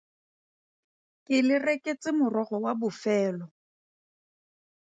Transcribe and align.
Ke 1.25 1.35
le 1.47 1.55
reketse 1.65 2.09
morogo 2.19 2.55
wa 2.65 2.73
bofelo. 2.79 3.45